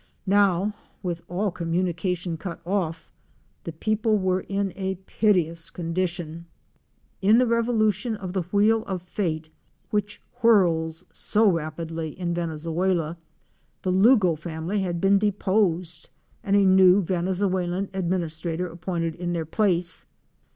[0.25, 0.73] Now
[1.03, 3.07] with all communication cut off
[3.65, 6.47] the people were in a piteous condition.
[7.21, 9.49] In the revolution of the Wheel of Fate—
[9.91, 13.15] which whirls so rapidly in Venezuela,—
[13.83, 16.09] the Lugo family had been deposed
[16.43, 19.49] and a new Venezuelan administrator appointed in their Fic.
[19.49, 19.55] 55.
[19.55, 20.03] Guarauno INDIAN PAPoosE.
[20.03, 20.05] place.